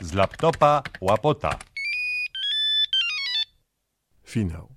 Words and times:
Z 0.00 0.12
laptopa 0.12 0.82
łapota. 1.00 1.58
Finał. 4.24 4.68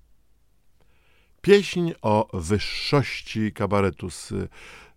Pieśń 1.41 1.91
o 2.01 2.27
wyższości 2.33 3.51
kabaretu 3.53 4.09
z 4.09 4.33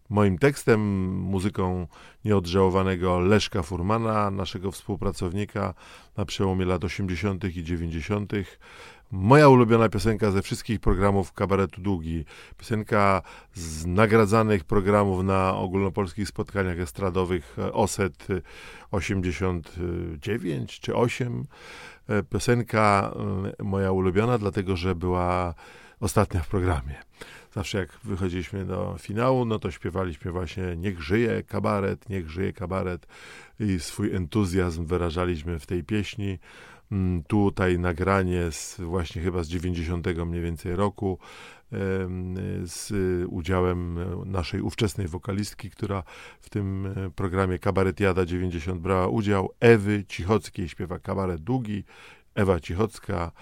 moim 0.08 0.38
tekstem, 0.38 0.80
muzyką 1.10 1.86
nieodżałowanego 2.24 3.20
Leszka 3.20 3.62
Furmana, 3.62 4.30
naszego 4.30 4.72
współpracownika 4.72 5.74
na 6.16 6.24
przełomie 6.24 6.64
lat 6.64 6.84
80. 6.84 7.44
i 7.44 7.64
90. 7.64 8.32
Moja 9.10 9.48
ulubiona 9.48 9.88
piosenka 9.88 10.30
ze 10.30 10.42
wszystkich 10.42 10.80
programów 10.80 11.32
kabaretu 11.32 11.80
Długi. 11.80 12.24
Piosenka 12.56 13.22
z 13.54 13.86
nagradzanych 13.86 14.64
programów 14.64 15.24
na 15.24 15.54
ogólnopolskich 15.56 16.28
spotkaniach 16.28 16.80
estradowych 16.80 17.56
OSET 17.72 18.26
89 18.90 20.80
czy 20.80 20.94
8. 20.96 21.46
Piosenka 22.30 23.14
y, 23.60 23.64
moja 23.64 23.92
ulubiona, 23.92 24.38
dlatego 24.38 24.76
że 24.76 24.94
była 24.94 25.54
ostatnia 26.00 26.40
w 26.40 26.48
programie. 26.48 27.07
Zawsze 27.58 27.78
jak 27.78 27.92
wychodziliśmy 28.04 28.64
do 28.64 28.96
finału, 28.98 29.44
no 29.44 29.58
to 29.58 29.70
śpiewaliśmy 29.70 30.32
właśnie 30.32 30.76
Niech 30.76 31.02
żyje 31.02 31.42
kabaret, 31.42 32.08
niech 32.08 32.30
żyje 32.30 32.52
kabaret 32.52 33.06
i 33.60 33.80
swój 33.80 34.14
entuzjazm 34.14 34.86
wyrażaliśmy 34.86 35.58
w 35.58 35.66
tej 35.66 35.84
pieśni. 35.84 36.38
Mm, 36.92 37.22
tutaj 37.22 37.78
nagranie 37.78 38.52
z 38.52 38.80
właśnie 38.80 39.22
chyba 39.22 39.42
z 39.42 39.48
90 39.48 40.06
mniej 40.26 40.42
więcej 40.42 40.76
roku 40.76 41.18
z 42.62 42.92
udziałem 43.28 43.98
naszej 44.30 44.60
ówczesnej 44.60 45.08
wokalistki, 45.08 45.70
która 45.70 46.02
w 46.40 46.50
tym 46.50 46.86
e, 46.86 47.10
programie 47.10 47.58
Kabaretiada 47.58 48.24
90 48.24 48.80
brała 48.80 49.08
udział, 49.08 49.50
Ewy 49.60 50.04
Cichockiej, 50.08 50.68
śpiewa 50.68 50.98
kabaret 50.98 51.40
długi, 51.40 51.84
Ewa 52.34 52.60
Cichocka, 52.60 53.32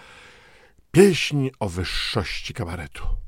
pieśń 0.92 1.48
o 1.60 1.68
wyższości 1.68 2.54
kabaretu. 2.54 3.25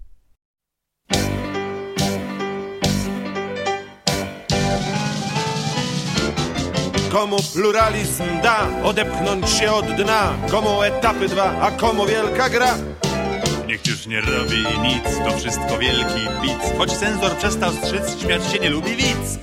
Komu 7.12 7.36
pluralizm 7.52 8.24
da 8.42 8.66
odepchnąć 8.84 9.50
się 9.50 9.72
od 9.72 9.86
dna, 9.86 10.32
komu 10.50 10.82
etapy 10.82 11.28
dwa, 11.28 11.52
a 11.62 11.70
komu 11.70 12.06
wielka 12.06 12.48
gra. 12.48 12.74
Niech 13.66 13.86
już 13.86 14.06
nie 14.06 14.20
robi 14.20 14.64
nic, 14.82 15.04
to 15.24 15.38
wszystko 15.38 15.78
wielki 15.78 16.20
bic. 16.42 16.78
Choć 16.78 16.92
cenzor 16.92 17.36
przestał 17.36 17.72
strzyc, 17.72 18.20
śmiać 18.22 18.52
się 18.52 18.58
nie 18.58 18.70
lubi 18.70 18.96
widz. 18.96 19.38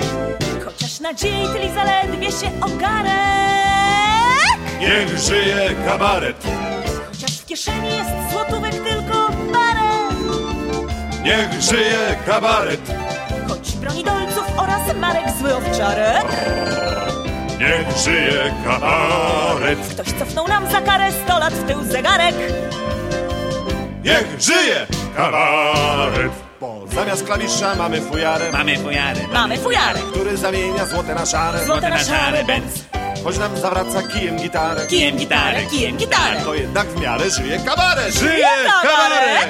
Chociaż 0.66 1.00
nadziei 1.00 1.48
tyli 1.54 1.70
zaledwie 1.74 2.32
się 2.32 2.52
ogarek. 2.62 3.16
Niech 4.80 5.18
żyje 5.20 5.76
kabaret, 5.88 6.44
Chociaż 7.12 7.38
w 7.40 7.46
kieszeni 7.46 7.88
jest 7.98 8.10
złotówek 8.32 8.74
tylko 8.84 9.28
parę. 9.54 10.16
niech 11.24 11.62
żyje 11.62 12.16
kabaret, 12.26 12.92
Choć 13.48 13.72
broni 13.76 14.04
dolców 14.04 14.44
oraz 14.58 14.96
marek 15.00 15.26
zły 15.40 15.56
owczarek. 15.56 16.26
Niech 17.60 17.98
żyje 18.06 18.54
kabaret, 18.66 19.80
Ktoś 19.92 20.08
cofnął 20.20 20.48
nam 20.48 20.72
za 20.72 20.82
karę 20.82 21.12
sto 21.12 21.40
lat 21.40 21.54
w 21.54 21.68
tył 21.68 21.84
zegarek. 21.84 22.36
niech 24.04 24.42
żyje 24.42 24.88
kabaret. 25.18 26.32
Bo 26.62 26.84
zamiast 26.96 27.26
klawisza 27.26 27.76
mamy 27.76 28.02
fujarę, 28.02 28.52
Mamy 28.52 28.78
fujarę, 28.78 29.20
Mamy 29.34 29.58
fujarek. 29.58 30.04
który 30.04 30.38
zamienia 30.38 30.86
złote 30.86 31.16
na 31.16 31.26
szare. 31.26 31.66
Złote 31.66 31.90
na 31.90 32.00
szare 32.00 32.44
bęc. 32.44 32.66
Choć 33.24 33.38
nam 33.38 33.58
zawraca 33.58 34.02
kijem 34.14 34.38
gitarę, 34.38 34.88
Kijem 34.88 35.18
gitarę, 35.18 35.60
kijem 35.72 35.98
gitarę. 35.98 36.42
to 36.42 36.54
jednak 36.54 36.88
w 36.88 37.02
miarę 37.02 37.30
żyje 37.30 37.60
kabaret. 37.60 38.14
Żyje 38.14 38.48
kabaret! 38.82 39.48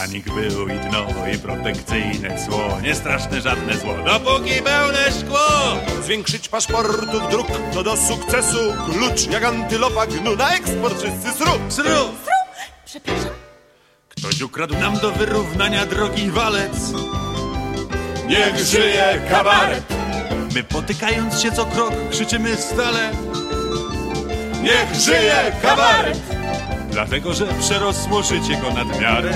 Titanic 0.00 0.24
był 0.24 0.68
i 0.68 0.78
dno, 0.78 1.06
i 1.34 1.38
protekcyjne 1.38 2.46
cło. 2.46 2.80
Nie 2.82 2.94
straszne 2.94 3.40
żadne 3.40 3.76
zło, 3.76 3.94
dopóki 4.04 4.62
pełne 4.62 5.12
szkło. 5.20 5.48
Zwiększyć 6.02 6.48
paszportów 6.48 7.30
dróg 7.30 7.46
to 7.74 7.82
do 7.82 7.96
sukcesu 7.96 8.58
klucz 8.84 9.26
jak 9.30 9.44
antylopa 9.44 10.06
gnu 10.06 10.36
na 10.36 10.54
eksport 10.54 10.98
wszyscy 10.98 11.44
sru. 11.44 11.52
Sru! 11.68 12.08
Przepraszam. 12.84 13.30
Ktoś 14.08 14.42
ukradł 14.42 14.74
nam 14.74 14.98
do 14.98 15.10
wyrównania 15.12 15.86
drogi 15.86 16.30
walec. 16.30 16.92
Niech 18.26 18.58
żyje 18.58 19.20
kabaret, 19.30 19.84
My 20.54 20.62
potykając 20.64 21.40
się 21.42 21.52
co 21.52 21.64
krok 21.66 21.94
krzyczymy 22.10 22.56
stale. 22.56 23.10
niech 24.62 24.94
żyje 24.94 25.52
kabaret, 25.62 26.20
Dlatego, 26.90 27.34
że 27.34 27.46
przerosło 27.60 28.22
życie 28.22 28.56
go 28.62 28.70
nad 28.70 29.00
miarę. 29.00 29.32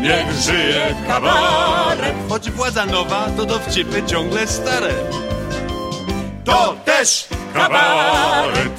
Niech 0.00 0.32
żyje 0.32 0.94
kabaret. 1.06 2.14
Choć 2.28 2.50
władza 2.50 2.86
nowa, 2.86 3.26
to 3.36 3.44
dowcipy 3.46 4.02
ciągle 4.06 4.46
stare. 4.46 4.94
To 6.44 6.76
też 6.84 7.28
kabaret. 7.54 8.72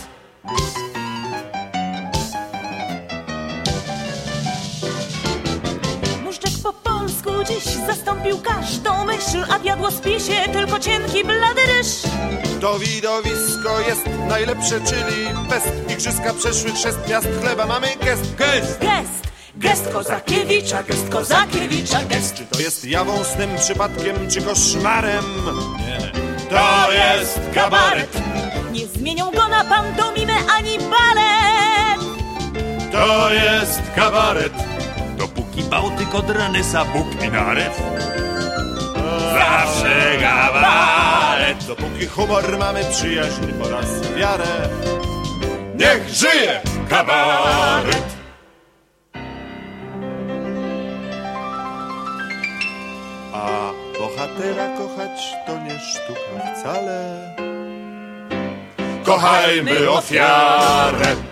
Muszczek 6.24 6.52
po 6.64 6.74
polsku 6.74 7.30
dziś 7.48 7.64
zastąpił 7.88 8.38
każdą 8.42 9.06
myśl, 9.06 9.46
a 9.56 9.60
w 9.60 9.66
jadłospisie 9.66 10.34
tylko 10.54 10.80
cienki 10.80 11.24
blady 11.24 11.62
ryż. 11.78 11.88
To 12.62 12.80
widowisko 12.80 13.80
jest 13.88 14.02
najlepsze, 14.30 14.82
czyli 14.82 15.50
pest. 15.50 15.72
Igrzyska 15.90 16.34
przeszły 16.34 16.72
chrzest 16.72 17.00
miast 17.10 17.28
chleba, 17.42 17.66
mamy 17.66 17.88
gest. 18.04 18.36
Gest! 18.36 18.80
Gest, 18.80 19.29
gest 19.60 19.90
Kozakiewicza, 19.94 20.84
gest 20.84 21.10
Kozakiewicza, 21.10 22.00
gest. 22.10 22.36
Czy 22.36 22.46
to 22.46 22.60
jest 22.60 22.86
jawą, 22.86 23.24
snem, 23.24 23.50
przypadkiem, 23.58 24.16
czy 24.30 24.42
koszmarem? 24.42 25.24
To 26.50 26.92
jest 26.92 27.40
kabaret, 27.56 28.18
Nie 28.72 28.88
zmienią 28.88 29.32
go 29.32 29.48
na 29.48 29.64
pantomimę 29.64 30.34
ani 30.58 30.78
balet. 30.80 32.02
to 32.92 33.34
jest 33.34 33.82
kabaret. 33.96 34.54
Dopóki 35.18 35.64
Bałtyk 35.64 36.16
od 36.16 36.30
Ranesa 36.30 36.86
Bóg 36.86 37.24
i 37.24 37.30
narew. 37.32 37.82
Zawsze 39.34 40.18
gabaret. 40.22 41.66
Dopóki 41.68 42.08
humor 42.08 42.58
mamy 42.60 42.84
przyjaźń 42.92 43.42
oraz 43.64 43.86
wiarę, 44.18 44.70
niech 45.76 46.10
żyje 46.10 46.62
kabaret. 46.90 48.19
Bohatera 54.40 54.68
kochać 54.78 55.34
to 55.48 55.60
nie 55.60 55.80
sztuka 55.80 56.54
wcale. 56.56 57.20
Kochajmy 59.04 59.90
ofiarę. 59.90 61.29